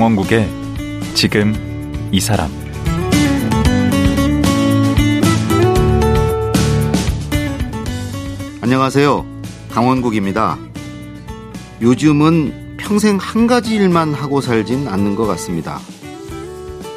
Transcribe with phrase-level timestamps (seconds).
[0.00, 0.48] 강원국의
[1.12, 1.52] 지금
[2.10, 2.50] 이 사람
[8.62, 9.26] 안녕하세요.
[9.70, 10.56] 강원국입니다.
[11.82, 15.78] 요즘은 평생 한 가지 일만 하고 살진 않는 것 같습니다.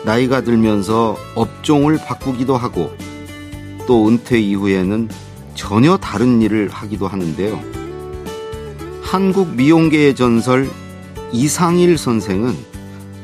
[0.06, 2.90] 나이가 들면서 업종을 바꾸기도 하고
[3.86, 5.10] 또 은퇴 이후에는
[5.56, 7.60] 전혀 다른 일을 하기도 하는데요.
[9.02, 10.70] 한국 미용계의 전설
[11.34, 12.73] 이상일 선생은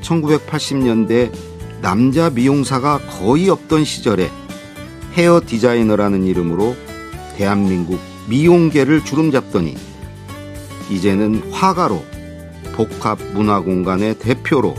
[0.02, 1.32] 1980년대
[1.82, 4.30] 남자 미용사가 거의 없던 시절에
[5.14, 6.76] 헤어 디자이너라는 이름으로
[7.38, 9.76] 대한민국 미용계를 주름잡더니
[10.90, 12.04] 이제는 화가로
[12.74, 14.76] 복합 문화 공간의 대표로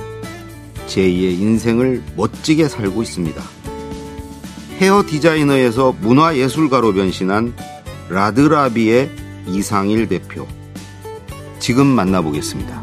[0.87, 3.43] 제2의 인생을 멋지게 살고 있습니다.
[4.79, 7.55] 헤어 디자이너에서 문화 예술가로 변신한
[8.09, 9.11] 라드라비의
[9.47, 10.47] 이상일 대표.
[11.59, 12.80] 지금 만나보겠습니다.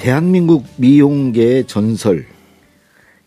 [0.00, 2.26] 대한민국 미용계의 전설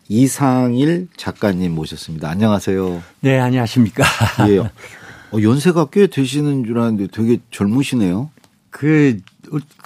[0.09, 2.27] 이상일 작가님 모셨습니다.
[2.31, 3.03] 안녕하세요.
[3.19, 4.03] 네, 안녕하십니까.
[4.49, 4.57] 예.
[4.57, 8.31] 어, 연세가 꽤 되시는 줄 알았는데 되게 젊으시네요.
[8.71, 9.19] 그,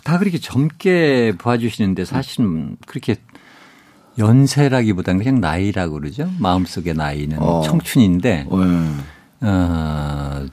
[0.05, 3.17] 다 그렇게 젊게 봐주시는데 사실은 그렇게
[4.17, 6.31] 연세라기보다는 그냥 나이라고 그러죠.
[6.39, 7.63] 마음속의 나이는 어.
[7.63, 8.47] 청춘인데, 네.
[9.41, 10.45] 어,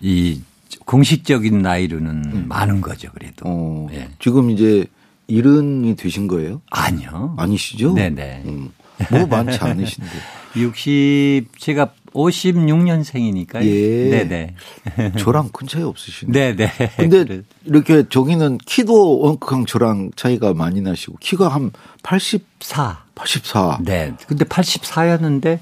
[0.00, 0.40] 이
[0.86, 2.44] 공식적인 나이로는 음.
[2.48, 3.44] 많은 거죠, 그래도.
[3.46, 3.86] 어.
[3.92, 4.10] 네.
[4.18, 4.86] 지금 이제
[5.32, 6.60] 일흔이 되신 거예요?
[6.70, 7.34] 아니요.
[7.38, 7.94] 아니시죠?
[7.94, 8.42] 네네.
[8.44, 8.72] 음.
[9.10, 10.10] 뭐 많지 않으신데.
[10.56, 13.64] 60 제가 56년생이니까요.
[13.64, 14.10] 예.
[14.10, 14.54] 네네.
[15.16, 16.32] 저랑 큰 차이 없으시네.
[16.32, 16.70] 네네.
[16.98, 21.70] 근데 이렇게 저기는 키도 원캉 저랑 차이가 많이 나시고 키가 한
[22.02, 23.04] 84.
[23.14, 23.78] 84.
[23.84, 24.12] 네.
[24.26, 25.58] 근데 84였는데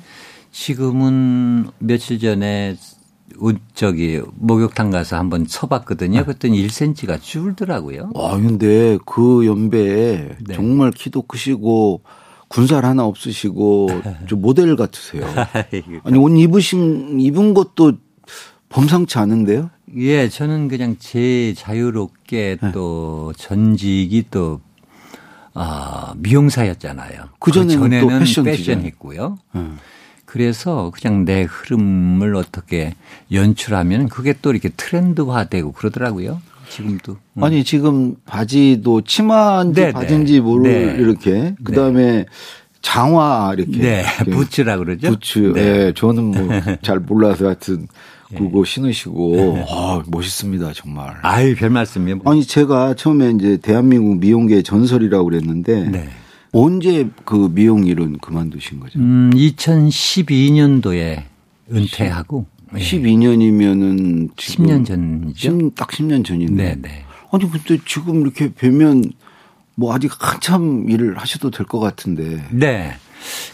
[0.51, 2.77] 지금은 며칠 전에
[3.75, 6.19] 저기 목욕탕 가서 한번 쳐봤거든요.
[6.19, 6.25] 네.
[6.25, 8.11] 그랬더니 1cm가 줄더라고요.
[8.15, 10.55] 와, 근데 그 연배에 네.
[10.55, 12.03] 정말 키도 크시고
[12.49, 13.89] 군살 하나 없으시고
[14.27, 15.25] 좀 모델 같으세요.
[16.05, 17.93] 아니 옷 입으신 입은 것도
[18.69, 19.71] 범상치 않은데요?
[19.97, 22.73] 예, 저는 그냥 제 자유롭게 네.
[22.73, 24.61] 또 전직이 또
[25.53, 27.31] 아, 미용사였잖아요.
[27.41, 29.39] 그 전에는, 그 패션, 패션 했고요.
[29.53, 29.67] 네.
[30.31, 32.95] 그래서 그냥 내 흐름을 어떻게
[33.33, 36.41] 연출하면 그게 또 이렇게 트렌드화되고 그러더라고요.
[36.69, 37.17] 지금도.
[37.35, 37.43] 음.
[37.43, 39.93] 아니 지금 바지도 치마인지 네, 네.
[39.93, 41.03] 바지인지 모를 네.
[41.03, 41.55] 이렇게 네.
[41.65, 42.27] 그다음에
[42.81, 43.79] 장화 이렇게.
[43.79, 44.05] 네.
[44.21, 44.31] 이렇게.
[44.31, 45.09] 부츠라 그러죠.
[45.09, 45.53] 부츠.
[45.53, 45.73] 네.
[45.87, 45.93] 네.
[45.97, 46.49] 저는 뭐
[46.83, 47.89] 잘 몰라서 하여튼
[48.29, 51.17] 그거 신으시고 아, 멋있습니다 정말.
[51.23, 52.21] 아유 별 말씀이요.
[52.25, 56.09] 아니 제가 처음에 이제 대한민국 미용계 전설이라고 그랬는데 네.
[56.53, 58.99] 언제 그 미용 일은 그만두신 거죠?
[58.99, 61.23] 음, 2012년도에
[61.73, 65.71] 은퇴하고 12년이면은 10년 전이죠.
[65.77, 66.63] 딱 10년 전인데.
[66.63, 67.05] 네, 네.
[67.33, 69.13] 아니 근데 지금 이렇게 뵈면
[69.77, 72.45] 뭐 아직 한참 일을 하셔도 될 것 같은데.
[72.51, 72.93] 네.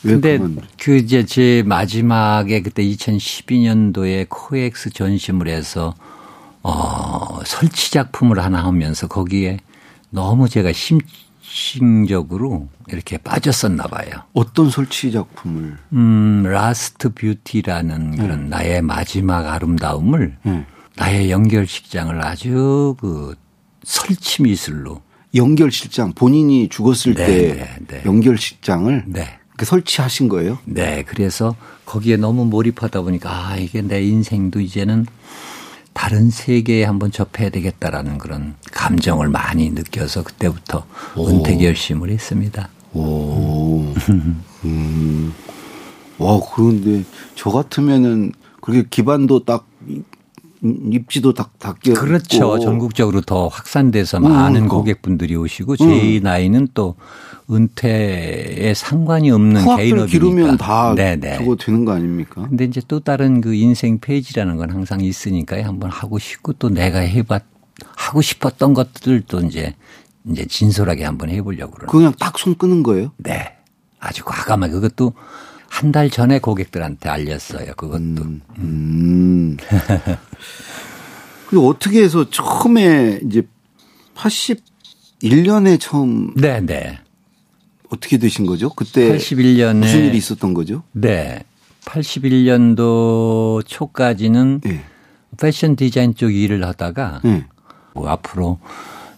[0.02, 0.38] 근데
[0.80, 5.94] 그 이제 제 마지막에 그때 2012년도에 코엑스 전시물 에서
[6.62, 9.58] 어 설치 작품을 하나 하면서 거기에
[10.10, 11.00] 너무 제가 심
[11.46, 14.10] 정신적으로 이렇게 빠졌었나 봐요.
[14.32, 15.76] 어떤 설치 작품을?
[15.92, 18.48] 음, Last Beauty라는 그런 네.
[18.48, 20.66] 나의 마지막 아름다움을 네.
[20.96, 23.34] 나의 연결식장을 아주 그
[23.84, 25.02] 설치 미술로
[25.34, 28.02] 연결식장 본인이 죽었을 네, 때 네, 네.
[28.04, 29.38] 연결식장을 네.
[29.58, 30.58] 설치하신 거예요?
[30.64, 31.04] 네.
[31.06, 35.06] 그래서 거기에 너무 몰입하다 보니까 아, 이게 내 인생도 이제는
[35.96, 40.84] 다른 세계에 한번 접해야 되겠다라는 그런 감정을 많이 느껴서 그때부터
[41.16, 41.26] 오.
[41.26, 42.68] 은퇴 결심을 했습니다.
[42.92, 43.94] 오.
[44.66, 45.32] 음.
[46.18, 47.02] 와, 그런데
[47.34, 49.66] 저 같으면은 그렇게 기반도 딱
[50.62, 52.58] 입지도 딱 닦여 그렇죠.
[52.58, 56.22] 전국적으로 더 확산돼서 많은 음, 고객분들이 오시고 제 음.
[56.22, 56.96] 나이는 또
[57.50, 60.06] 은퇴에 상관이 없는 개인업이니까.
[60.06, 61.38] 기르면 다 네네.
[61.38, 62.46] 저거 되는 거 아닙니까?
[62.48, 66.98] 근데 이제 또 다른 그 인생 페이지라는 건 항상 있으니까 한번 하고 싶고 또 내가
[67.00, 67.44] 해봤
[67.94, 69.74] 하고 싶었던 것들도 이제
[70.28, 71.90] 이제 진솔하게 한번 해보려고 그러는.
[71.92, 73.12] 그냥 딱 손 끄는 거예요?
[73.18, 73.52] 네.
[74.00, 75.12] 아주 과감하게 그것도
[75.68, 77.74] 한 달 전에 고객들한테 알렸어요.
[77.76, 77.98] 그것도.
[77.98, 78.40] 음.
[78.58, 79.56] 음.
[81.48, 83.42] 그리고 어떻게 해서 처음에 이제
[84.14, 86.32] 81년에 처음.
[86.34, 86.98] 네, 네.
[87.90, 88.70] 어떻게 되신 거죠?
[88.70, 90.82] 그때 81년에 무슨 일이 있었던 거죠?
[90.92, 91.44] 네.
[91.84, 94.82] 81년도 초까지는 네.
[95.38, 97.44] 패션 디자인 쪽 일을 하다가 네.
[97.94, 98.58] 뭐 앞으로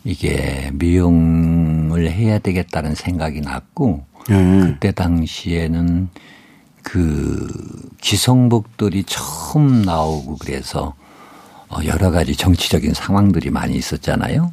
[0.04, 4.60] 이게 미용을 해야 되겠다는 생각이 났고 네.
[4.60, 6.08] 그때 당시에는
[6.82, 7.46] 그
[8.00, 10.94] 기성복들이 처음 나오고 그래서
[11.68, 14.52] 어, 여러 가지 정치적인 상황들이 많이 있었잖아요.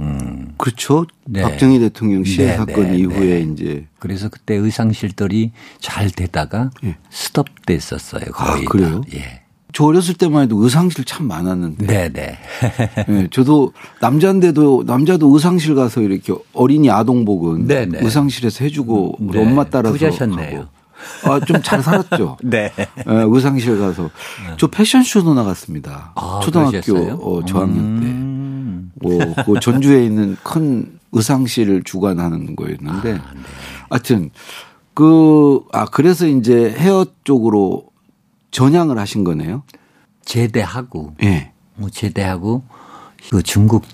[0.00, 0.54] 음.
[0.56, 1.06] 그렇죠.
[1.24, 1.42] 네.
[1.42, 3.52] 박정희 대통령 시해 네, 사건 네, 이후에 네.
[3.52, 6.96] 이제 그래서 그때 의상실들이 잘 되다가 예.
[7.10, 8.24] 스톱됐었어요.
[8.32, 8.64] 거의.
[8.64, 9.00] 아, 그래요?
[9.02, 9.16] 다.
[9.16, 9.42] 예.
[9.72, 11.86] 저 어렸을 때만 해도 의상실 참 많았는데.
[11.86, 12.38] 네네.
[13.08, 18.00] 네, 저도 남자인데도 남자도 의상실 가서 이렇게 어린이 아동복은 네네.
[18.02, 19.40] 의상실에서 해주고 네.
[19.40, 20.68] 엄마 따라서 부자셨네요.
[21.24, 22.38] 아, 좀 잘 살았죠.
[22.44, 22.72] 네.
[22.76, 22.86] 네.
[23.06, 24.04] 의상실 가서.
[24.04, 24.54] 네.
[24.58, 26.12] 저 패션쇼도 나갔습니다.
[26.14, 28.90] 아, 초등학교 어, 저학년 음.
[29.00, 29.08] 때.
[29.08, 33.12] 뭐, 그 전주에 있는 큰 의상실을 주관하는 거였는데.
[33.12, 33.40] 아, 네.
[33.88, 34.30] 하여튼,
[34.94, 37.89] 그, 아, 그래서 이제 헤어 쪽으로
[38.50, 39.62] 전향을 하신 거네요.
[40.24, 41.14] 제대하고.
[41.22, 41.26] 예.
[41.28, 41.52] 네.
[41.76, 42.62] 뭐 제대하고
[43.30, 43.84] 그 중국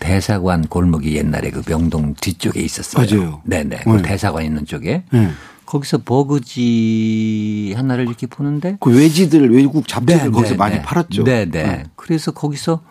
[0.00, 3.04] 대사관 골목이 옛날에 그 명동 뒤쪽에 있었어요.
[3.20, 3.42] 맞아요.
[3.44, 3.80] 네네.
[3.84, 4.02] 그 네.
[4.02, 5.04] 대사관 있는 쪽에.
[5.10, 5.30] 네.
[5.66, 10.82] 거기서 버그지 하나를 이렇게 보는데 그 외지들 외국 잡지들 네, 거기서 네, 많이 네.
[10.82, 11.24] 팔았죠.
[11.24, 11.84] 네, 네.
[11.96, 12.82] 그래서 거기서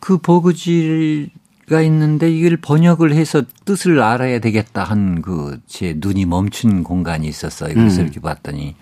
[0.00, 7.28] 그 버그지가 있는데 이걸 번역을 해서 뜻을 알아야 되겠다 한 그 제 눈이 멈춘 공간이
[7.28, 7.72] 있었어요.
[7.74, 8.06] 그래서 음.
[8.06, 8.74] 이렇게 봤더니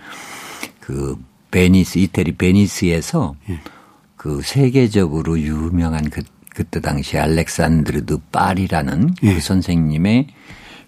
[0.83, 1.17] 그
[1.53, 3.61] 베니스 이태리 베니스에서 예.
[4.17, 6.23] 그 세계적으로 유명한 그
[6.55, 9.35] 그때 당시 알렉산드르 드 파리라는 예.
[9.35, 10.27] 그 선생님의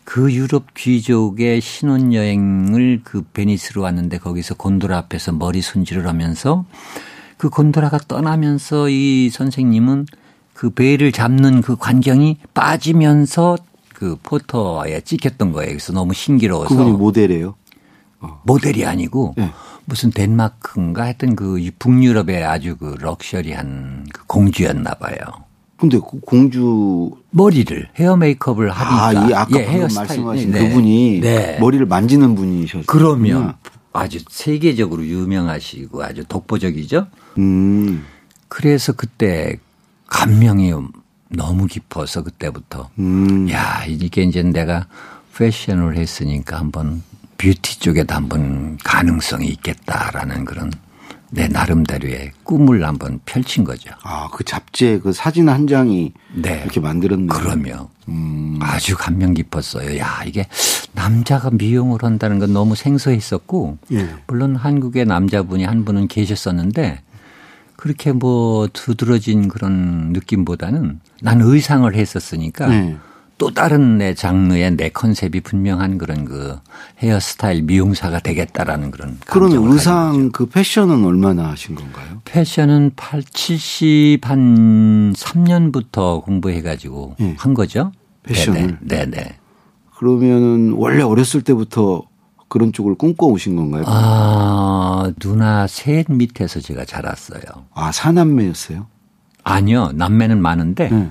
[0.03, 6.67] 그 유럽 귀족의 신혼여행을 그 베니스로 왔는데 거기서 곤도라 앞에서 머리 손질을 하면서
[7.39, 10.07] 그 곤도라가 떠나면서 이 선생님은
[10.53, 13.57] 그 배를 잡는 그 광경이 빠지면서
[13.95, 15.71] 그 photo에 찍혔던 거예요.
[15.71, 16.69] 그래서 너무 신기로워서.
[16.69, 17.55] 그분이 모델이에요?
[18.21, 18.41] 어.
[18.45, 19.51] 모델이 아니고 네.
[19.87, 25.17] 무슨 덴마크인가 하여튼 그 북유럽의 아주 그 럭셔리한 그 공주였나 봐요.
[25.77, 30.69] 근데 그 공주 머리를 헤어 메이크업을 하니까 아, 이 아까 예, 헤어 말씀하신 네.
[30.69, 31.59] 그분이 네.
[31.61, 32.85] 머리를 만지는 분이셨어요.
[32.87, 33.55] 그러면
[33.93, 37.07] 아주 세계적으로 유명하시고 아주 독보적이죠.
[37.39, 38.05] 음.
[38.49, 39.57] 그래서 그때
[40.07, 40.73] 감명이
[41.29, 43.51] 너무 깊어서 그때부터 음.
[43.51, 44.87] 야 이게 이제 내가
[45.37, 47.03] 패션을 했으니까 한번
[47.45, 50.73] 뷰티 쪽에도 한번 가능성이 있겠다라는 그런
[51.29, 53.91] 내 나름대로의 꿈을 한번 펼친 거죠.
[54.03, 56.61] 아, 그 잡지에 그 사진 한 장이 네.
[56.63, 57.29] 이렇게 만들었네요.
[57.29, 57.91] 그럼요.
[58.09, 58.59] 음.
[58.63, 59.99] 아주 감명 깊었어요.
[59.99, 60.47] 야, 이게
[60.93, 64.09] 남자가 미용을 한다는 건 너무 생소했었고, 예.
[64.27, 67.03] 물론 한국의 남자분이 한 분은 계셨었는데,
[67.77, 72.97] 그렇게 뭐 두드러진 그런 느낌보다는 난 의상을 했었으니까 네.
[73.37, 76.57] 또 다른 내 장르의 내 컨셉이 분명한 그런 그
[77.03, 82.21] 헤어스타일 미용사가 되겠다라는 그런 그러면 의상 그 패션은 얼마나 하신 건가요?
[82.25, 87.35] 패션은 8, 70한 3년부터 공부해 가지고 네.
[87.39, 87.93] 한 거죠.
[88.23, 88.79] 패션을.
[88.81, 89.37] 네, 네.
[89.97, 92.03] 그러면은 원래 어렸을 때부터
[92.49, 93.83] 그런 쪽을 꿈꿔 오신 건가요?
[93.87, 97.41] 아, 누나 셋 밑에서 제가 자랐어요.
[97.75, 98.87] 아, 사남매였어요?
[99.43, 99.91] 아니요.
[99.95, 101.11] 남매는 많은데 네.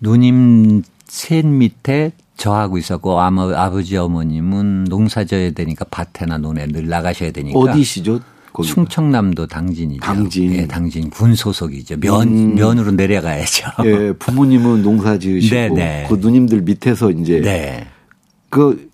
[0.00, 7.30] 누님 셋 밑에 저하고 있었고 아마 아버지 어머님은 농사 져야 되니까 밭에나 논에 늘 나가셔야
[7.30, 8.20] 되니까 어디시죠?
[8.52, 8.74] 거기가?
[8.74, 10.00] 충청남도 당진이죠.
[10.00, 10.54] 당진.
[10.54, 11.96] 예, 당진 군 소속이죠.
[11.98, 12.54] 면 음.
[12.54, 13.66] 면으로 내려가야죠.
[13.84, 15.74] 예, 부모님은 농사 지으시고 네네.
[15.74, 16.06] 네.
[16.08, 17.88] 그 누님들 밑에서 이제 네.
[18.50, 18.88] 그,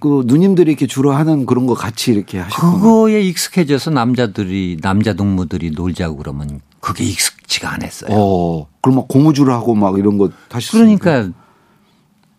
[0.00, 5.72] 그 누님들이 이렇게 주로 하는 그런 거 같이 이렇게 하시고 그거에 익숙해져서 남자들이 남자 동무들이
[5.72, 8.10] 놀자고 그러면 그게 익숙 지가 않았어요.
[8.10, 11.28] 어, 그럼 막 고무줄 하고 막 이런 거 다시 그러니까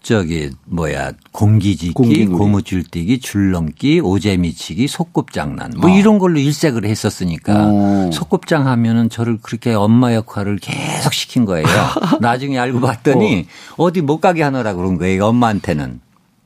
[0.01, 5.93] 저기 뭐야 공기짓기, 고무줄 뛰기, 줄넘기, 오재미치기, 소꿉장난 뭐 아.
[5.93, 8.09] 이런 걸로 일색을 했었으니까 어.
[8.11, 11.65] 소꿉장 하면은 저를 그렇게 엄마 역할을 계속 시킨 거예요.
[12.19, 13.91] 나중에 알고 봤더니 어.
[13.93, 15.27] 디못 가게 하느라 그런 거예요.
[15.27, 16.01] 엄마한테는.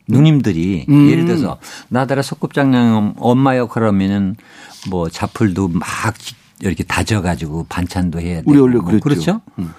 [0.10, 1.10] 누님들이 음.
[1.10, 1.58] 예를 들어서
[1.90, 4.36] 나더러 소꿉장난 엄마 역할 하면은
[4.90, 5.86] 뭐 자풀도 막
[6.62, 8.52] 이렇게 다져가지고 반찬도 해야 되고.
[8.52, 9.00] 우리 원래 그랬죠.
[9.04, 9.42] 그렇죠.
[9.60, 9.74] 음.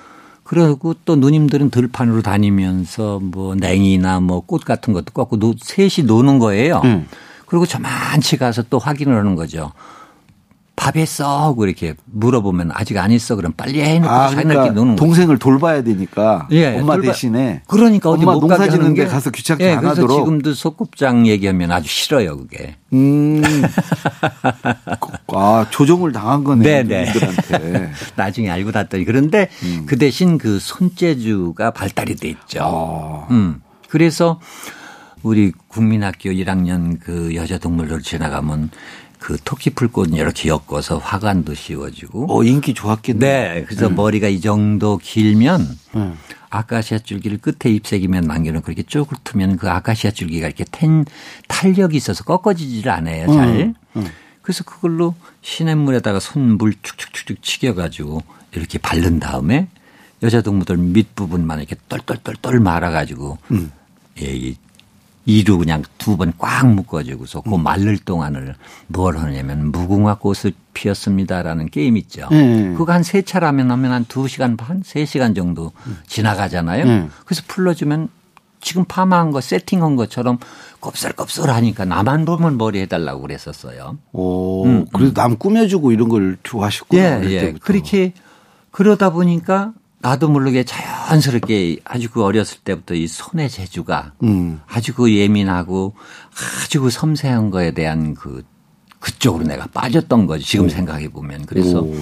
[0.45, 6.81] 그리고 또 누님들은 들판으로 다니면서 뭐 냉이나 뭐 꽃 같은 것도 꽂고 셋이 노는 거예요.
[6.85, 7.07] 음.
[7.47, 9.73] 그리고 저만치 가서 또 확인을 하는 거죠.
[10.79, 11.43] 밥 했어?
[11.43, 13.35] 하고 이렇게 물어보면 아직 안 했어.
[13.35, 17.11] 그럼 빨리 해놓고 아, 그러니까 노는 동생을 돌봐야 되니까 예, 엄마 돌봐.
[17.11, 20.55] 대신에 그러니까 어디 엄마 못 농사 지는 데 가서 귀찮게 예, 안 그래서 하도록 지금도
[20.55, 22.77] 소꿉장 얘기하면 아주 싫어요 그게.
[22.93, 23.43] 음.
[25.35, 27.13] 아 조정을 당한 거네 네네.
[28.17, 29.85] 나중에 알고 났더니 그런데 음.
[29.87, 32.61] 그 대신 그 손재주가 발달이 돼 있죠.
[32.63, 33.27] 아.
[33.33, 33.61] 음.
[33.89, 34.39] 그래서
[35.23, 38.71] 우리 국민학교 1학년 그 여자 동물로 지나가면
[39.19, 42.27] 그 토끼 풀꽃 이렇게 엮어서 화관도 씌워지고.
[42.29, 43.19] 어 인기 좋았겠네.
[43.19, 43.65] 네.
[43.65, 43.95] 그래서 네.
[43.95, 46.15] 머리가 이 정도 길면 네.
[46.51, 51.05] 아카시아 줄기를 끝에 잎새기면 남겨놓고 그렇게 쪼글트면 그 아카시아 줄기가 이렇게 텐,
[51.49, 53.27] 탄력이 있어서 꺾어지질 않아요.
[53.33, 53.49] 잘.
[53.49, 54.09] 음, 음.
[54.41, 58.23] 그래서 그걸로 시냇물에다가 손물 축축축축 치겨가지고
[58.55, 59.69] 이렇게 바른 다음에
[60.23, 63.71] 여자 동무들 밑부분만 이렇게 똘똘똘똘 말아가지고 음.
[64.23, 64.57] 예, 이
[65.47, 68.55] 루 그냥 두 번 꽉 묶어주고서 그 말릴 동안을
[68.87, 72.29] 뭘 하냐면 무궁화 꽃을 피었습니다라는 게임 있죠.
[72.31, 72.73] 네.
[72.77, 75.73] 그거 한 세 차라면 하면 한 두 시간 반, 세 시간 정도
[76.07, 76.85] 지나가잖아요.
[76.85, 77.09] 네.
[77.27, 78.09] 그래서 풀러주면
[78.61, 80.39] 지금 파마한 거 세팅한 것처럼
[80.81, 83.99] 곱슬곱슬 하니까 나만 보면 머리 해달라고 그랬었어요.
[84.13, 85.15] 오, 음, 그래도 음.
[85.15, 87.25] 남 꾸며주고 이런 걸 좋아하셨구나.
[87.27, 87.53] 예, 예.
[87.61, 88.15] 그렇게
[88.71, 94.61] 그러다 보니까 나도 모르게 자연스럽게 아주 그 어렸을 때부터 이 손의 재주가 음.
[94.69, 95.95] 아주 그 예민하고
[96.63, 98.45] 아주 그 섬세한 거에 대한 그
[99.01, 100.69] 그쪽으로 내가 빠졌던 거지 지금 오.
[100.69, 101.97] 생각해 보면 그래서 오.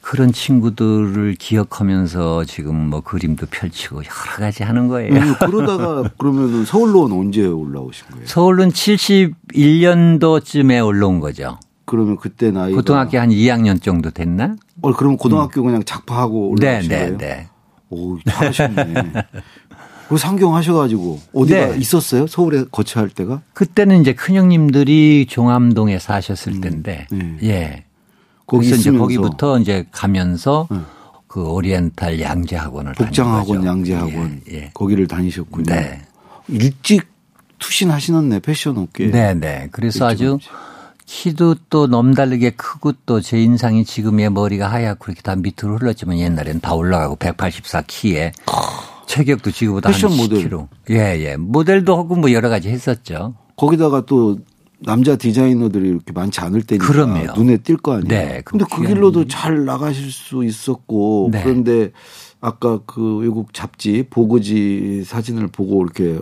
[0.00, 5.12] 그런 친구들을 기억하면서 지금 뭐 그림도 펼치고 여러 가지 하는 거예요.
[5.12, 8.26] 음, 그러다가 그러면은 서울로는 언제 올라오신 거예요?
[8.26, 11.58] 서울은 71년도쯤에 올라온 거죠.
[11.86, 14.56] 그러면 그때 나이 고등학교 한 2학년 정도 됐나?
[14.82, 15.66] 어, 그러면 고등학교 음.
[15.66, 17.18] 그냥 작파하고 올라오신 네, 네, 거예요?
[17.18, 17.48] 네.
[17.88, 19.12] 오, 잘하셨네.
[20.08, 21.78] 그 상경하셔가지고 어디가 네.
[21.78, 22.26] 있었어요?
[22.26, 23.42] 서울에 거처할 때가?
[23.54, 26.60] 그때는 이제 큰 형님들이 종암동에 사셨을 음.
[26.60, 27.36] 때인데, 네.
[27.42, 27.84] 예.
[28.46, 30.78] 거기 이제 거기부터 이제 가면서 네.
[31.26, 34.70] 그 오리엔탈 양재 학원을 복장학원, 양재 학원 예, 예.
[34.72, 35.74] 거기를 다니셨군요.
[35.74, 36.00] 네.
[36.48, 37.06] 일찍
[37.58, 39.08] 투신하시는네 패션 업계.
[39.08, 39.68] 네, 네.
[39.72, 40.38] 그래서 아주
[41.06, 46.60] 키도 또 넘다르게 크고 또 제 인상이 지금의 머리가 하얗고 그렇게 다 밑으로 흘렀지만 옛날에는
[46.60, 48.32] 다 올라가고 184 키에
[49.06, 50.68] 체격도 지금보다 한 10kg.
[50.90, 51.36] 예, 예.
[51.36, 53.34] 모델도 하고 뭐 여러 가지 했었죠.
[53.56, 54.38] 거기다가 또
[54.80, 57.32] 남자 디자이너들이 이렇게 많지 않을 때니까 그럼요.
[57.34, 58.08] 눈에 띌 거 아니에요.
[58.08, 58.42] 네.
[58.44, 61.42] 근데 그 길로도 잘 나가실 수 있었고 네.
[61.42, 61.92] 그런데
[62.40, 66.20] 아까 그 외국 잡지 보고지 사진을 보고 이렇게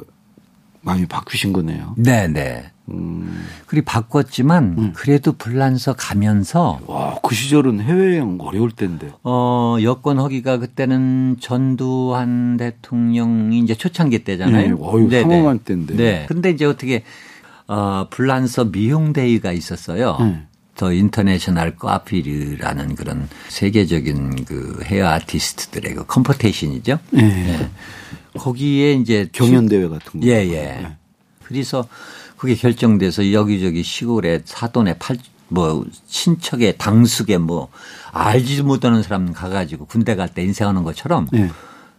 [0.85, 1.95] 마음이 바뀌신 거네요.
[1.97, 2.71] 네, 네.
[2.91, 3.47] 음.
[3.67, 4.93] 그리고 바꿨지만 음.
[4.95, 9.11] 그래도 불란서 가면서 와, 그 시절은 해외여행 어려울 때인데.
[9.23, 14.77] 어, 여권 허가가 그때는 전두환 대통령이 이제 초창기 때잖아요.
[14.77, 15.97] 네, 어유 네, 삼엄한 때인데.
[15.97, 16.27] 네.
[16.29, 17.05] 근데 이제 어떻게
[17.67, 20.19] 어, 불란서 미용대회가 있었어요.
[20.21, 20.47] 음.
[20.77, 26.99] The International Coiffure라는 그런 세계적인 그 hair artist들의 그 competition이죠.
[27.11, 27.23] 네.
[27.23, 27.71] 네.
[28.39, 30.27] 거기에 이제 경연 대회 같은 거.
[30.27, 30.63] 예, 예.
[30.83, 30.97] 네.
[31.45, 31.87] 그래서
[32.37, 35.17] 그게 결정돼서 여기저기 시골에 사돈에 팔,
[35.49, 37.69] 뭐, 친척의 당숙에 뭐,
[38.13, 41.29] 알지도 못하는 사람 가가지고 군대 갈 때 인생하는 것처럼.
[41.33, 41.51] 네.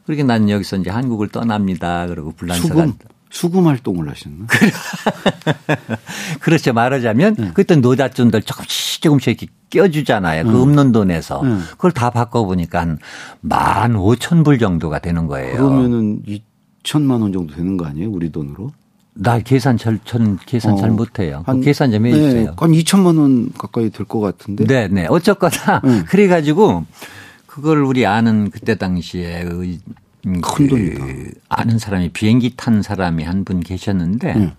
[0.05, 2.05] 그렇게 나는 여기서 이제 한국을 떠납니다.
[2.07, 2.87] 그러고 불란서가.
[3.35, 4.47] 수금 활동을 하시는
[6.39, 6.71] 그렇죠.
[6.71, 7.51] 말하자면 네.
[7.53, 10.45] 그때 노자촌들 조금씩 조금씩 이렇게 껴주잖아요.
[10.45, 10.55] 그 음.
[10.61, 11.41] 없는 돈에서.
[11.43, 11.57] 네.
[11.71, 12.79] 그걸 다 바꿔보니까
[13.41, 15.57] 한만 오천 불 정도가 되는 거예요.
[15.57, 16.21] 그러면은
[16.83, 18.09] 2천만 원 정도 되는 거 아니에요?
[18.09, 18.71] 우리 돈으로?
[19.15, 21.43] 나 계산 잘, 저는 계산 어, 잘 못해요.
[21.45, 22.33] 한, 계산 좀 해주세요.
[22.45, 24.63] 네, 한 2천만 원 가까이 될 것 같은데.
[24.65, 25.07] 네, 네.
[25.09, 26.03] 어쨌거나 네.
[26.07, 26.85] 그래가지고
[27.47, 29.43] 그걸 우리 아는 그때 당시에
[30.25, 31.05] 큰그 돈이다.
[31.49, 34.53] 아는 사람이 비행기 탄 사람이 한 분 계셨는데 네.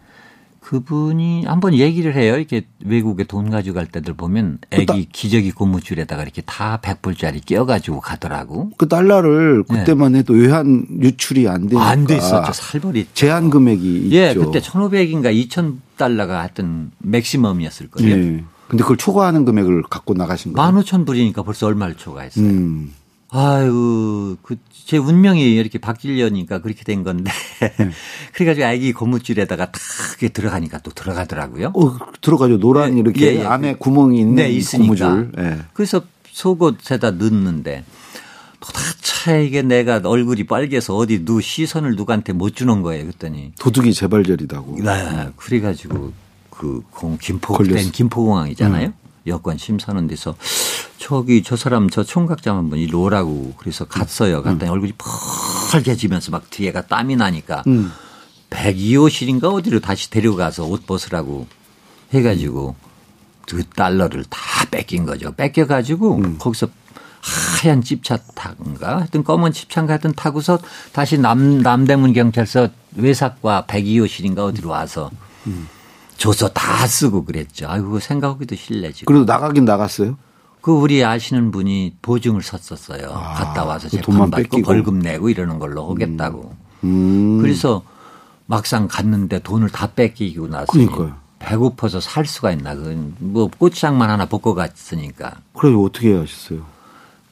[0.60, 2.36] 그분이 한번 얘기를 해요.
[2.36, 8.70] 이렇게 외국에 돈 가져갈 때들 보면 애기 기저귀 고무줄에다가 이렇게 다 100불짜리 끼어가지고 가더라고.
[8.76, 9.78] 그 달러를 네.
[9.78, 10.18] 그때만 네.
[10.18, 11.86] 해도 외환 유출이 안 되니까.
[11.88, 12.52] 안 됐었죠.
[12.52, 13.06] 살벌이.
[13.14, 14.44] 제한 금액이 예, 있죠.
[14.50, 18.16] 그때 1,500인가 2,000달러가 하여튼 맥시멈이었을 거예요.
[18.16, 18.44] 네.
[18.66, 20.68] 근데 그걸 초과하는 금액을 갖고 나가신 거예요?
[20.80, 22.44] 15,000불이니까 벌써 얼마를 초과했어요.
[22.44, 22.92] 음.
[23.30, 24.56] 아유, 그,
[24.86, 27.32] 제 운명이 이렇게 바뀌려니까 그렇게 된 건데.
[27.60, 27.90] 네.
[28.32, 29.82] 그래가지고 아기 고무줄에다가 탁
[30.32, 31.72] 들어가니까 또 들어가더라고요.
[31.74, 32.58] 어, 들어가죠.
[32.58, 33.44] 노란 네, 이렇게 예, 예.
[33.44, 34.86] 안에 구멍이 있는 네, 있으니까.
[34.86, 35.32] 고무줄.
[35.36, 35.58] 네.
[35.72, 37.84] 그래서 속옷에다 넣는데
[38.60, 43.06] 도대체 이게 내가 얼굴이 빨개서 어디 누 시선을 누구한테 못 주는 거예요.
[43.06, 43.54] 그랬더니.
[43.58, 44.76] 도둑이 재발절이다고.
[44.84, 45.28] 네.
[45.34, 46.12] 그래가지고
[46.50, 46.82] 그
[47.20, 48.86] 김포, 된 김포공항이잖아요.
[48.86, 48.92] 음.
[49.26, 50.36] 여권 심사하는 데서
[50.98, 54.42] 저기 저 사람 저 총각 좀 한번 이리 오라고 그래서 갔어요.
[54.42, 54.72] 갔더니 음.
[54.72, 54.92] 얼굴이
[55.72, 57.92] 펄개지면서 막 뒤에가 땀이 나니까 음.
[58.50, 61.46] 102호실인가 어디로 다시 데려가서 옷 벗으라고
[62.12, 62.74] 해가지고
[63.48, 65.32] 그 달러를 다 뺏긴 거죠.
[65.32, 66.38] 뺏겨가지고 음.
[66.38, 66.68] 거기서
[67.20, 70.58] 하얀 집차 타인가 하여튼 검은 집차인가 하여튼 타고서
[70.92, 75.10] 다시 남, 남대문 경찰서 외삭과 102호실인가 어디로 와서
[75.46, 75.68] 음.
[76.16, 77.66] 줘서 다 쓰고 그랬죠.
[77.68, 79.04] 아이고 생각하기도 실례지.
[79.04, 80.16] 그래도 나가긴 나갔어요?
[80.66, 83.12] 그 우리 아시는 분이 보증을 섰었어요.
[83.12, 84.62] 아, 갔다 와서 그 재판 받고 뺏기고.
[84.62, 86.56] 벌금 내고 이러는 걸로 하겠다고.
[86.82, 86.88] 음.
[86.88, 87.38] 음.
[87.40, 87.84] 그래서
[88.46, 91.14] 막상 갔는데 돈을 다 뺏기고 나서 그러니까요.
[91.38, 92.74] 배고파서 살 수가 있나.
[92.74, 95.36] 그뭐 고추장만 하나 볶고 갔으니까.
[95.56, 96.66] 그래 어떻게 하셨어요?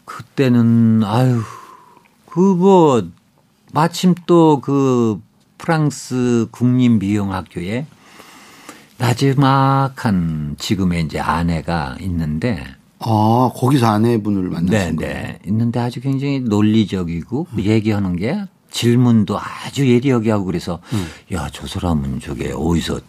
[0.05, 1.41] 그때는 아유
[2.31, 3.03] 그 뭐
[3.73, 5.21] 마침 또 그
[5.59, 7.85] 프랑스 국립미용학교에
[8.99, 12.64] 나지막한 지금의 이제 아내가 있는데
[13.07, 15.07] 아 거기서 아내분을 만나신 네?
[15.07, 17.61] 네, 있는데 아주 굉장히 논리적이고 음.
[17.61, 21.07] 얘기하는 게 질문도 아주 예리하게 하고 그래서 음.
[21.33, 23.01] 야 저 사람은 저게 어디서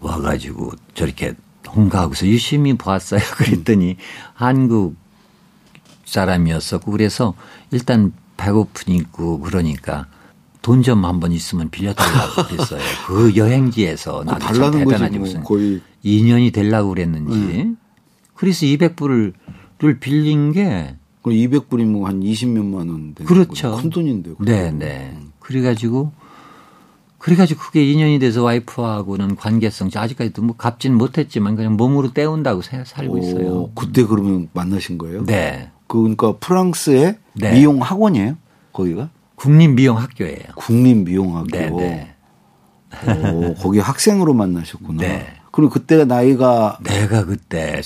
[0.00, 1.34] 와가지고 저렇게
[1.74, 3.20] 홍가하고서 유심히 보았어요.
[3.36, 3.96] 그랬더니 음.
[4.34, 4.96] 한국
[6.04, 7.34] 사람이었었고 그래서
[7.70, 10.06] 일단 배고프니고 그러니까
[10.62, 12.80] 돈 좀 한번 있으면 빌려달라고 그랬어요.
[13.06, 17.76] 그 여행지에서 나도 참 대단하지 뭐 무슨 거의 2년이 되려고 그랬는지 음.
[18.38, 19.32] 그래서 200불을
[20.00, 23.76] 빌린 게 200불이면 한 20몇만 원 그렇죠.
[23.76, 24.34] 큰 돈인데.
[24.40, 25.12] 네, 네.
[25.14, 25.32] 음.
[25.40, 26.12] 그래가지고
[27.18, 33.18] 그래가지고 그게 인연이 돼서 와이프하고는 관계성 아직까지도 뭐 갚지는 못했지만 그냥 몸으로 때운다고 살고 오,
[33.18, 33.70] 있어요.
[33.74, 35.24] 그때 그러면 만나신 거예요?
[35.26, 35.70] 네.
[35.88, 37.52] 그 그러니까 프랑스의 네.
[37.52, 38.36] 미용 학원이에요?
[38.72, 39.10] 거기가?
[39.34, 40.44] 국립 미용 학교예요.
[40.54, 41.58] 국립 미용 학교.
[41.58, 42.14] 네, 네.
[43.32, 45.02] 오, 거기 학생으로 만나셨구나.
[45.02, 45.34] 네.
[45.50, 47.80] 그리고 그때가 나이가 내가 그때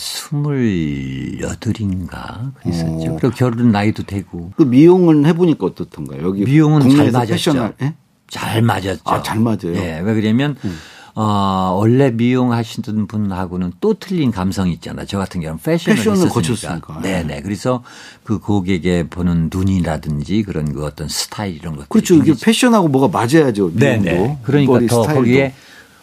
[1.37, 3.13] 스물여덟인가 그랬었죠.
[3.13, 3.17] 오.
[3.17, 4.53] 그리고 결혼 나이도 되고.
[4.57, 6.23] 그 미용을 해보니까 어떻던가요?
[6.23, 7.73] 여기 미용은 잘 맞았죠.
[7.83, 7.95] 예?
[8.29, 9.03] 잘 맞았죠.
[9.05, 9.73] 아, 잘 맞아요.
[9.73, 10.79] 네, 왜 그러냐면 음.
[11.15, 15.05] 어, 원래 미용하시던 분하고는 또 틀린 감성이 있잖아.
[15.05, 17.01] 저 같은 경우는 패션을, 패션을 거쳤으니까.
[17.03, 17.23] 네네.
[17.25, 17.43] 네.
[17.43, 17.83] 그래서
[18.25, 21.89] 그 고객의 보는 눈이라든지 그런 그 어떤 스타일 이런 것.
[21.89, 22.15] 그렇죠.
[22.15, 23.75] 이게 패션하고 뭐가 맞아야죠.
[23.75, 24.39] 네네.
[24.43, 25.15] 그러니까 더 스타일도.
[25.15, 25.55] 거기에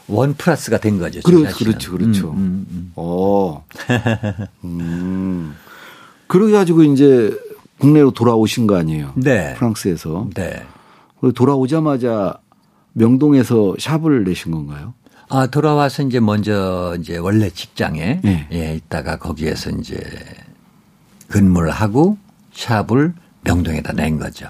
[0.08, 1.22] 원 플러스가 된 거죠.
[1.24, 1.92] 그렇, 그렇죠.
[1.92, 2.32] 그렇죠.
[2.32, 2.92] 음, 음, 음.
[2.96, 3.64] 어.
[4.64, 5.56] 음.
[6.28, 7.36] 그래가지고 이제
[7.80, 9.14] 국내로 돌아오신 거 아니에요.
[9.16, 9.56] 네.
[9.56, 10.30] 프랑스에서.
[10.36, 10.64] 네.
[11.34, 12.38] 돌아오자마자
[12.94, 14.94] 명동에서 샵을 내신 건가요?
[15.30, 18.48] 아, 돌아와서 이제 먼저 이제 원래 직장에 네.
[18.52, 20.00] 예, 있다가 거기에서 이제
[21.28, 22.18] 근무를 하고
[22.54, 24.50] 샵을 명동에다 낸 거죠.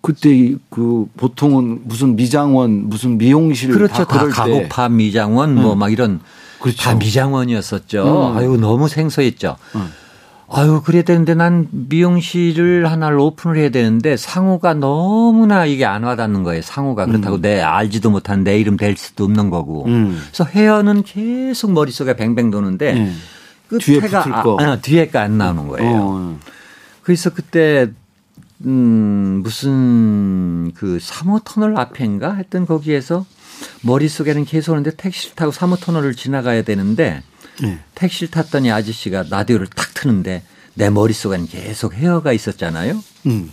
[0.00, 6.20] 그때 그 보통은 무슨 미장원 무슨 미용실 그렇죠 다, 다 가고파 미장원 뭐막 이런
[6.60, 6.78] 그렇죠.
[6.78, 8.30] 다 미장원이었었죠.
[8.32, 8.36] 음.
[8.36, 9.56] 아유 너무 생소했죠.
[9.74, 9.92] 음.
[10.50, 16.42] 아유, 그래야 되는데 난 미용실을 하나 를 오픈을 해야 되는데 상호가 너무나 이게 안 와닿는
[16.42, 16.62] 거예요.
[16.62, 17.04] 상호가.
[17.04, 17.42] 그렇다고 음.
[17.42, 19.84] 내 알지도 못한 내 이름 될 수도 없는 거고.
[19.86, 20.18] 음.
[20.28, 23.16] 그래서 헤어는 계속 머릿속에 뱅뱅 도는데 음.
[23.68, 25.96] 끝에가 아, 아, 뒤에가 안 나오는 거예요.
[26.00, 26.38] 어.
[27.02, 27.90] 그래서 그때
[28.64, 33.26] 음, 무슨 그 3호 터널 앞인가 했던 거기에서
[33.82, 37.22] 머릿속에는 계속 오는데 택시를 타고 3호 터널을 지나가야 되는데
[37.62, 37.78] 네.
[37.94, 40.42] 택시를 탔더니 아저씨가 라디오를 탁 트는데
[40.74, 43.02] 내 머릿속엔 계속 hair가 있었잖아요.
[43.26, 43.52] 음.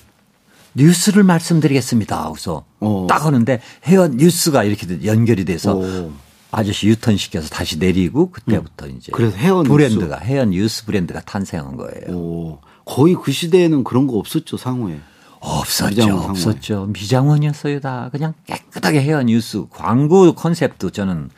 [0.75, 2.29] 뉴스를 말씀드리겠습니다.
[2.31, 3.07] 그래서 어.
[3.09, 6.11] 딱 하는데 헤어 뉴스가 이렇게 연결이 돼서 오.
[6.51, 8.95] 아저씨 유턴 시켜서 다시 내리고 그때부터 음.
[8.97, 10.29] 이제 그래서 헤어 브랜드가 뉴스.
[10.29, 12.15] Hair News 브랜드가 탄생한 거예요.
[12.17, 12.59] 오.
[12.85, 14.99] 거의 그 시대에는 그런 거 없었죠 상호에.
[15.39, 15.89] 없었죠.
[15.89, 16.85] 미장원 없었죠.
[16.87, 18.09] 미장원이었어요 다.
[18.11, 21.29] 그냥 깨끗하게 Hair News 광고 컨셉도 저는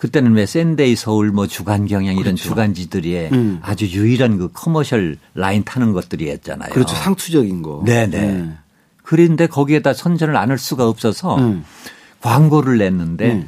[0.00, 2.48] 그때는 왜 선데이 서울 뭐 주간 경향 이런 그렇죠.
[2.48, 3.58] 주간지들이 음.
[3.62, 6.70] 아주 유일한 그 commercial line 타는 것들이었잖아요.
[6.72, 6.96] 그렇죠.
[6.96, 7.82] 상투적인 거.
[7.84, 8.18] 네네.
[8.18, 8.58] 음.
[9.02, 11.64] 그런데 거기에다 선전을 안 할 수가 없어서 음.
[12.22, 13.46] 광고를 냈는데 음.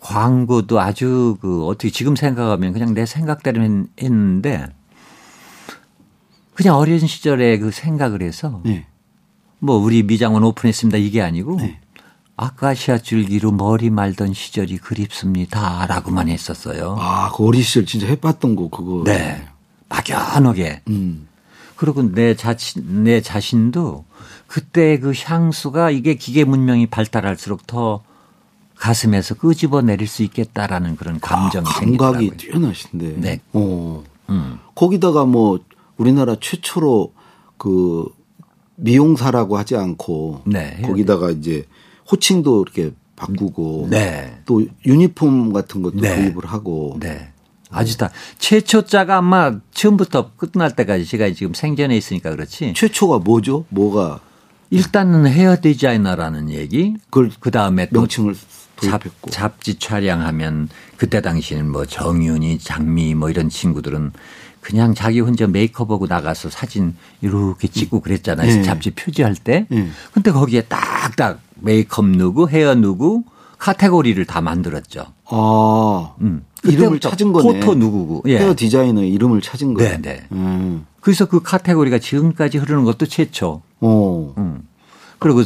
[0.00, 3.62] 광고도 아주 그 어떻게 지금 생각하면 그냥 내 생각대로
[4.00, 4.66] 했는데
[6.54, 8.86] 그냥 어린 시절에 그 생각을 해서 네.
[9.60, 11.80] 뭐 우리 미장원 오픈했습니다 이게 아니고 네.
[12.38, 15.86] 아카시아 줄기로 머리 말던 시절이 그립습니다.
[15.88, 16.96] 라고만 했었어요.
[16.96, 19.02] 아, 그 어린 시절 진짜 해봤던 거, 그거.
[19.04, 19.44] 네.
[19.88, 20.82] 막연하게.
[20.88, 21.26] 음.
[21.74, 24.04] 그리고 내 자신, 내 자신도
[24.46, 28.04] 그때 그 향수가 이게 기계 문명이 발달할수록 더
[28.76, 32.36] 가슴에서 끄집어 내릴 수 있겠다라는 그런 감정이 아, 감각이 생기더라고요.
[32.36, 33.14] 뛰어나신데.
[33.16, 33.40] 네.
[33.52, 34.04] 어.
[34.30, 34.60] 음.
[34.76, 35.58] 거기다가 뭐
[35.96, 37.12] 우리나라 최초로
[37.56, 38.06] 그
[38.76, 40.80] 미용사라고 하지 않고 네.
[40.82, 41.66] 거기다가 이제
[42.10, 44.40] 호칭도 이렇게 바꾸고 네.
[44.46, 46.14] 또 유니폼 같은 것도 네.
[46.14, 47.32] 구입을 하고 네.
[47.70, 52.72] 아주 다 최초자가 아마 처음부터 끝날 때까지 제가 지금 생전에 있으니까 그렇지.
[52.74, 53.64] 최초가 뭐죠?
[53.68, 54.20] 뭐가
[54.70, 56.94] 일단은 헤어 디자이너라는 얘기.
[57.10, 58.34] 그걸 그 다음에 또 명칭을
[58.82, 64.12] 잡, 잡지 촬영하면 그때 당시에는 뭐 정윤희, 장미희 뭐 이런 친구들은
[64.60, 68.46] 그냥 자기 혼자 메이크업하고 나가서 사진 이렇게 찍고 그랬잖아요.
[68.46, 68.62] 네.
[68.62, 69.66] 잡지 표지할 때.
[69.70, 69.88] 네.
[70.12, 73.24] 근데 거기에 딱딱 메이크업 누구, 헤어 누구,
[73.58, 75.06] 카테고리를 다 만들었죠.
[75.26, 76.14] 아.
[76.20, 76.44] 음.
[76.64, 77.60] 이름을 찾은 거네.
[77.60, 78.24] photo 누구고.
[78.26, 78.38] 예.
[78.38, 79.88] 헤어 디자이너의 이름을 찾은 거네.
[79.98, 80.26] 네, 네.
[80.32, 80.86] 음.
[81.00, 83.62] 그래서 그 카테고리가 지금까지 흐르는 것도 최초.
[83.80, 84.34] 어.
[84.38, 84.62] 음.
[85.18, 85.42] 그리고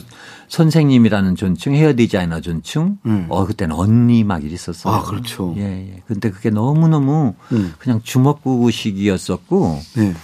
[0.48, 2.98] 선생님이라는 존칭, 헤어 디자이너 존칭.
[3.06, 3.26] 음.
[3.30, 4.92] 어 그때는 언니 막 이랬었어요.
[4.92, 5.54] 아 그렇죠.
[5.56, 6.02] 예, 예.
[6.06, 7.72] 근데 그게 너무 너무 음.
[7.78, 10.14] 그냥 주먹구구식이었었고, 네.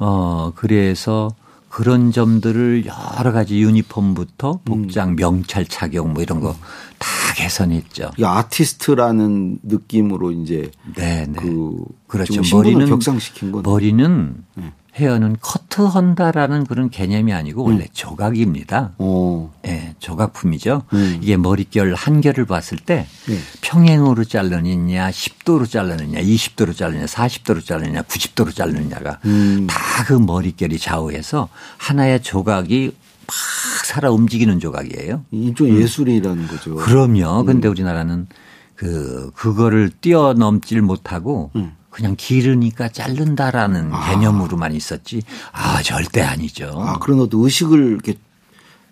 [0.00, 1.30] 어 그래서
[1.76, 5.16] 그런 점들을 여러 가지 유니폼부터 복장, 음.
[5.16, 6.56] 명찰 착용 뭐 이런 거
[6.98, 8.12] 다 개선했죠.
[8.22, 11.32] 아티스트라는 느낌으로 이제 네, 네.
[11.34, 12.40] 그 그렇죠.
[12.52, 14.72] 머리는 격상시킨 건 머리는 네.
[14.96, 17.88] 헤어는 커트한다라는 그런 개념이 아니고 원래 음.
[17.92, 18.92] 조각입니다.
[18.98, 19.50] 오.
[19.62, 20.82] 네, 조각품이죠.
[20.94, 21.18] 음.
[21.20, 23.38] 이게 머릿결 한 결을 봤을 때 네.
[23.60, 29.66] 평행으로 자르느냐, 10도로 자르느냐, 20도로 자르느냐, 40도로 자르느냐, 90도로 자르느냐가 음.
[29.68, 32.92] 다그 머릿결이 좌우해서 하나의 조각이
[33.26, 33.36] 막
[33.84, 35.24] 살아 움직이는 조각이에요.
[35.30, 35.80] 일종 음.
[35.80, 36.74] 예술이라는 거죠.
[36.76, 37.44] 그럼요.
[37.44, 37.72] 근데 음.
[37.72, 38.26] 우리나라는
[38.74, 41.72] 그 그거를 뛰어넘질 못하고 음.
[41.96, 44.10] 그냥 기르니까 자른다라는 아.
[44.10, 46.74] 개념으로만 있었지 아 절대 아니죠.
[46.76, 48.16] 아 그런 어떤 의식을 이렇게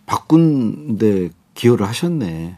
[0.06, 2.56] 바꾼데 기여를 하셨네.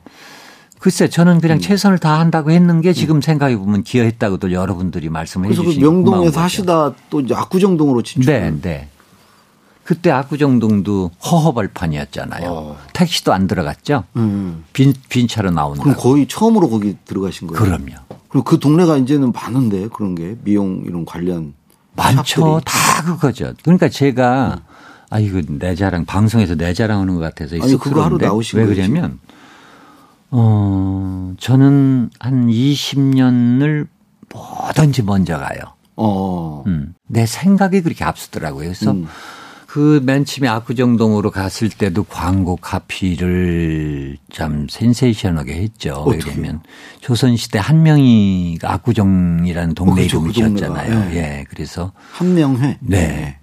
[0.78, 1.60] 글쎄 저는 그냥 음.
[1.60, 3.20] 최선을 다한다고 했는 게 지금 음.
[3.20, 8.32] 생각해 보면 기여했다고도 여러분들이 말씀해 주시고 그래서 그 명동에서 하시다 또 이제 압구정동으로 진출.
[8.32, 8.88] 네, 네.
[9.86, 12.50] 그때 압구정동도 허허벌판이었잖아요.
[12.50, 12.78] 어.
[12.92, 14.02] 택시도 안 들어갔죠.
[14.16, 14.64] 음.
[14.72, 15.84] 빈, 빈 차로 나온다.
[15.84, 17.62] 그럼 거의 처음으로 거기 들어가신 거예요?
[17.62, 17.94] 그럼요.
[18.28, 21.54] 그리고 그 동네가 이제는 많은데 그런 게 미용 이런 관련
[21.94, 22.60] 많죠.
[22.60, 22.64] 샵들이.
[22.64, 23.54] 다 그거죠.
[23.62, 24.74] 그러니까 제가 음.
[25.08, 29.20] 아 이거 내 자랑 방송에서 내 자랑하는 것 같아서 아니 그거 하루 나오신 왜 그러냐면
[30.32, 33.86] 어 저는 한 20년을
[34.34, 35.60] 뭐든지 먼저 가요.
[35.94, 36.64] 어.
[36.66, 36.94] 음.
[37.06, 38.64] 내 생각이 그렇게 앞서더라고요.
[38.64, 39.06] 그래서 음.
[39.76, 46.02] 그 맨 처음에 압구정동으로 갔을 때도 광고 카피를 참 센세이션하게 했죠.
[46.08, 46.62] 왜냐면
[47.00, 50.18] 조선시대 한명이 압구정이라는 동네 어, 그렇죠.
[50.20, 50.88] 이름이셨잖아요.
[50.88, 51.16] 그 네.
[51.16, 51.44] 예.
[51.50, 52.78] 그래서 한명회.
[52.80, 53.06] 네.
[53.06, 53.38] 네.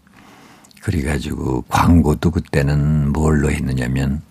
[0.82, 4.24] 그래가지고 광고도 그때는 뭘로 했느냐면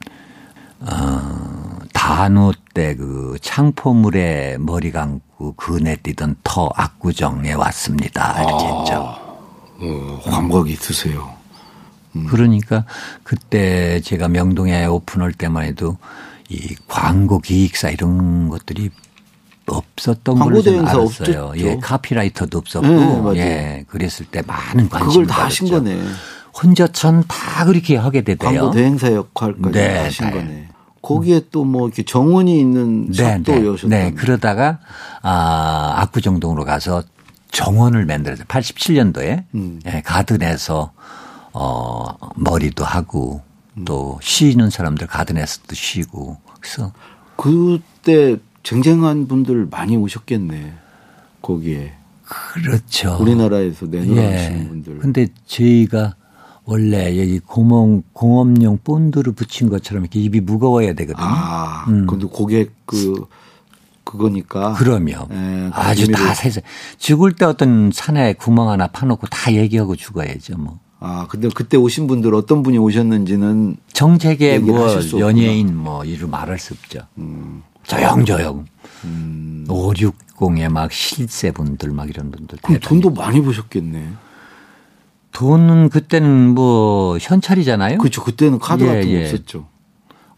[0.81, 8.43] 어, 단호 때 그 창포물에 머리 감고 그네 뛰던 터 압구정에 왔습니다.
[8.43, 8.95] 이렇게 아, 했죠.
[9.79, 11.42] 어, 광고가 있으세요.
[12.17, 12.27] 음.
[12.29, 12.85] 그러니까
[13.23, 15.97] 그때 제가 명동에 오픈할 때만 해도
[16.49, 18.91] 이 광고 기획사 이런 것들이
[19.67, 21.03] 없었던 걸로 저는 알았어요.
[21.03, 21.53] 없었죠.
[21.57, 25.99] 예, 카피라이터도 없었고, 네, 예, 그랬을 때 많은 관심 그걸 다 하신 거네.
[26.61, 28.51] 혼자천 다 그렇게 하게 되대요.
[28.51, 30.33] 광고 대행사 역할까지 네, 하신 네.
[30.33, 30.69] 거네.
[31.01, 33.89] 거기에 또 뭐 이렇게 정원이 있는 네, 샵도 여셨다.
[33.89, 34.79] 네, 네, 그러다가
[35.23, 37.03] 아 압구정동으로 가서
[37.51, 38.45] 정원을 만들었어요.
[38.47, 39.81] 87년도에 음.
[39.87, 40.93] 예, 가든에서
[41.53, 42.05] 어,
[42.37, 43.43] 머리도 하고
[43.85, 46.93] 또 쉬는 사람들 가든에서도 쉬고 그래서
[47.37, 50.75] 그때 쟁쟁한 분들 많이 오셨겠네
[51.41, 54.69] 거기에 그렇죠 우리나라에서 내놓으시는 예.
[54.69, 56.15] 분들 근데 저희가
[56.65, 61.27] 원래 여기 공업 공업용 본드를 붙인 것처럼 이렇게 입이 무거워야 되거든요.
[61.27, 62.07] 아, 음.
[62.07, 63.27] 근데 고객 그
[64.05, 64.75] 그거니까.
[64.75, 65.29] 그럼요.
[65.33, 66.63] 예, 아주 다 세세.
[66.99, 70.79] 죽을 때 어떤 산에 구멍 하나 파놓고 다 얘기하고 죽어야죠, 뭐.
[71.05, 74.89] 아, 근데 그때 오신 분들 어떤 분이 오셨는지는 정책의 뭐
[75.19, 77.01] 연예인 뭐 이루 말할 수 없죠.
[77.19, 77.65] 음.
[77.83, 78.67] 조용조용.
[79.05, 79.67] 음.
[79.69, 82.59] 560에 막 실세 분들 막 이런 분들.
[82.63, 84.13] 그럼 돈도 많이 버셨겠네.
[85.33, 87.99] 돈은 그때는 뭐 현찰이잖아요.
[87.99, 88.23] 그렇죠.
[88.23, 89.25] 그때는 카드 예, 같은 거 예.
[89.25, 89.67] 없었죠.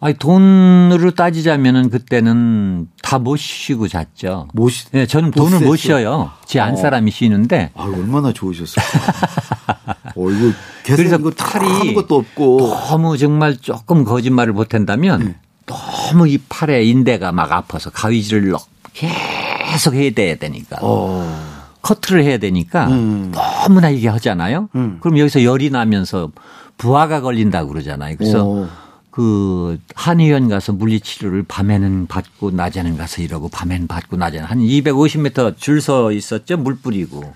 [0.00, 4.48] 아니 돈으로 따지자면은 그때는 다 못 쉬고 잤죠.
[4.52, 4.86] 못 쉬.
[4.90, 6.30] 네, 저는 돈을 못 쉬어요.
[6.46, 6.76] 제안 어.
[6.76, 7.70] 사람이 쉬는데.
[7.74, 8.82] 아 얼마나 좋으셨을까.
[10.16, 10.52] 어 이거
[10.84, 15.36] 그래서 이거 탈이 것도 없고 너무 정말 조금 거짓말을 못한다면 네.
[15.66, 18.54] 너무 이 팔에 인대가 막 아파서 가위질을
[18.92, 20.76] 계속 해야 되니까.
[20.82, 21.54] 어.
[21.82, 23.32] 커트를 해야 되니까 음.
[23.32, 24.68] 너무나 이게 하잖아요.
[24.74, 24.98] 음.
[25.00, 26.30] 그럼 여기서 열이 나면서
[26.78, 28.16] 부하가 걸린다고 그러잖아요.
[28.16, 28.68] 그래서 오.
[29.14, 35.80] 그 한의원 가서 물리치료를 밤에는 받고 낮에는 가서 이러고 밤에는 받고 낮에는 한 250m 줄
[35.80, 37.32] 서 있었죠 물 뿌리고.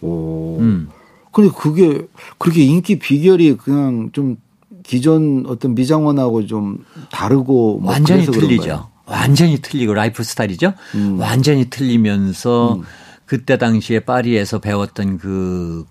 [0.00, 0.56] 오.
[0.58, 0.88] 음.
[1.30, 2.06] 근데 그게
[2.38, 4.38] 그렇게 인기 비결이 그냥 좀
[4.84, 6.78] 기존 어떤 미장원하고 좀
[7.10, 8.88] 다르고 뭐 완전히 틀리죠.
[9.04, 10.72] 완전히 틀리고 lifestyle이죠.
[10.94, 11.18] 음.
[11.20, 12.82] 완전히 틀리면서 음.
[13.26, 15.84] 그때 당시에 파리에서 배웠던 그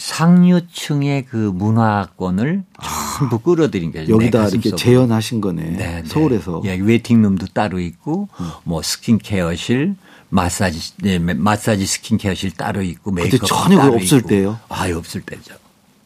[0.00, 2.64] 상류층의 그 문화권을
[3.18, 5.62] 전부 끌어들인 게 여기다 이렇게 재현하신 거네.
[5.62, 6.02] 네, 네.
[6.06, 6.62] 서울에서.
[6.64, 8.46] 예, waiting room도 따로 있고 음.
[8.64, 9.94] 뭐 스킨케어실,
[10.30, 14.28] 마사지 네, 마사지 스킨케어실 따로 있고 메이크업 전혀 따로 없을 있고.
[14.28, 14.58] 때요?
[14.70, 15.54] 아, 없을 때죠.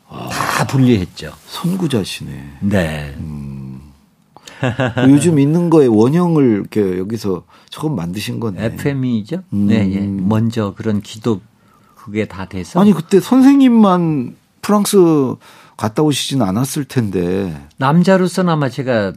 [0.08, 1.32] 아, 다 분리했죠.
[1.46, 2.58] 선구자시네.
[2.62, 3.14] 네.
[3.18, 3.80] 음.
[5.08, 8.64] 요즘 있는 거에 원형을 이렇게 여기서 처음 만드신 거네.
[8.74, 9.44] FM이죠.
[9.52, 9.66] 음.
[9.68, 10.00] 네, 예.
[10.00, 11.40] 먼저 그런 기도
[12.04, 14.98] 그게 다 돼서 아니 그때 선생님만 프랑스
[15.78, 19.14] 갔다 오시진 않았을 텐데 남자로서는 아마 제가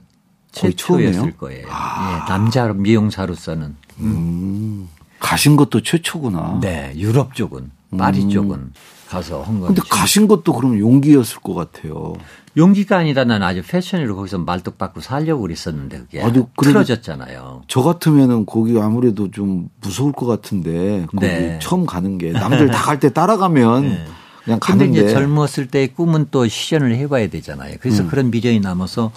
[0.54, 1.68] 최초였을 거예요.
[1.70, 2.24] 아.
[2.24, 3.76] 예, 남자 미용사로서는.
[4.00, 4.88] 음.
[5.20, 6.60] 가신 것도 최초구나.
[6.62, 8.30] 네, 유럽 쪽은 파리 음.
[8.30, 8.74] 쪽은
[9.10, 9.68] 가서 한 거.
[9.68, 12.14] 근데 가신 것도 그럼 용기였을 것 같아요.
[12.58, 17.62] 용기가 아니라 나는 아주 패션으로 거기서 말뚝 받고 살려고 그랬었는데 그게 아니, 틀어졌잖아요.
[17.68, 21.60] 저 같으면은 거기 아무래도 좀 무서울 것 같은데 거기 네.
[21.62, 24.06] 처음 가는 게 남들 다 갈 때 따라가면 네.
[24.44, 24.86] 그냥 가는데.
[24.88, 27.76] 근데 이제 젊었을 때의 꿈은 또 실현을 해봐야 되잖아요.
[27.80, 28.08] 그래서 음.
[28.10, 29.12] 그런 미련이 남아서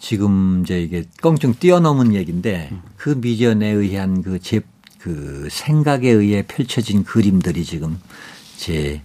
[0.00, 4.60] 지금 이제 이게 껑충 뛰어넘은 얘기인데 그 미련에 의한 그 제,
[4.98, 8.00] 그 생각에 의해 펼쳐진 그림들이 지금
[8.56, 9.02] 제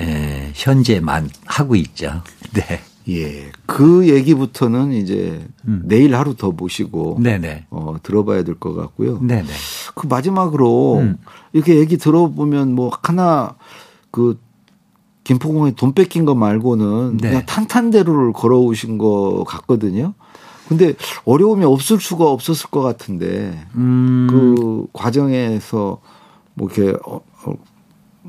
[0.00, 2.22] 에, 현재만 하고 있죠.
[2.54, 2.80] 네.
[3.10, 3.50] 예.
[3.66, 5.82] 그 얘기부터는 이제 음.
[5.84, 7.66] 내일 하루 더 모시고 네네.
[7.70, 9.18] 어, 들어봐야 될 것 같고요.
[9.20, 9.48] 네네.
[9.94, 11.16] 그 마지막으로 음.
[11.52, 13.56] 이렇게 얘기 들어보면 뭐 하나
[14.10, 14.38] 그
[15.24, 17.28] 김포공에 돈 뺏긴 거 말고는 네.
[17.28, 20.14] 그냥 탄탄대로를 걸어오신 것 같거든요.
[20.68, 20.94] 근데
[21.24, 24.28] 어려움이 없을 수가 없었을 것 같은데 음.
[24.30, 26.00] 그 과정에서
[26.54, 27.54] 뭐 이렇게 어, 어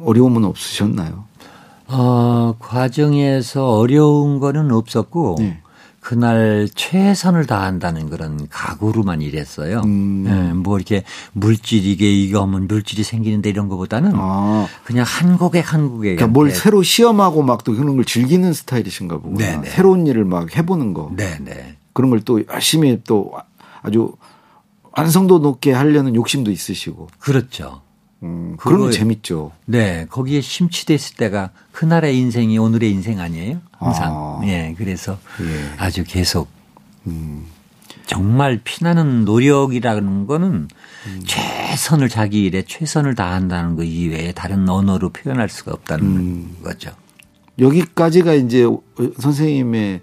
[0.04, 1.26] 어려움은 없으셨나요?
[1.92, 5.62] 어, 과정에서 어려운 거는 없었고 네.
[6.00, 9.82] 그날 최선을 다한다는 그런 각오로만 일했어요.
[9.86, 10.24] 음.
[10.26, 14.68] 네, 뭐 이렇게 물질 이게 이거 하면 물질이 생기는데 이런 거보다는 아.
[14.84, 16.16] 그냥 한 고객 한 고객.
[16.16, 19.38] 그러니까 뭘 새로 시험하고 막 또 그런 걸 즐기는 스타일이신가 보구나.
[19.38, 19.62] 네네.
[19.62, 19.70] 네.
[19.70, 21.12] 새로운 일을 막 해보는 거.
[21.16, 21.38] 네네.
[21.44, 21.76] 네.
[21.94, 23.34] 그런 걸 또 열심히 또
[23.84, 24.14] 아주
[24.98, 27.10] 완성도 높게 하려는 욕심도 있으시고.
[27.20, 27.82] 그렇죠.
[28.24, 29.52] 음, 그러면 재밌죠.
[29.66, 33.60] 네, 거기에 심취됐을 때가 그날의 인생이 오늘의 인생 아니에요?
[33.72, 34.12] 항상.
[34.14, 34.42] 아.
[34.46, 35.76] 예, 그래서 예.
[35.78, 36.48] 아주 계속
[37.08, 37.46] 음.
[38.06, 40.68] 정말 피나는 노력이라는 거는
[41.08, 41.24] 음.
[41.26, 46.58] 최선을 자기 일에 최선을 다한다는 거 이외에 다른 언어로 표현할 수가 없다는 음.
[46.64, 46.92] 거죠.
[47.60, 48.66] 여기까지가 이제
[49.20, 50.02] 선생님의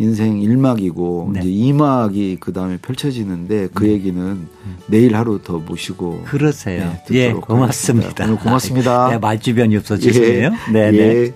[0.00, 1.40] 인생 1막이고 네.
[1.40, 3.90] 이제 2막이 그 다음에 펼쳐지는데 그 네.
[3.90, 4.48] 얘기는
[4.86, 6.96] 내일 하루 더 모시고 그러세요.
[7.10, 8.24] 네, 예, 고맙습니다.
[8.24, 9.06] 오늘 고맙습니다.
[9.06, 10.52] 아, 네, 말주변이 없어 주시네요.
[10.68, 10.98] 예, 네, 네.
[10.98, 11.34] 예.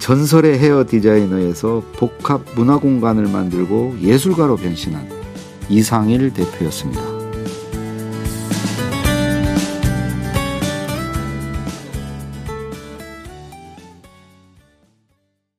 [0.00, 5.08] 전설의 헤어 디자이너에서 복합 문화 공간을 만들고 예술가로 변신한
[5.68, 7.13] 이상일 대표였습니다.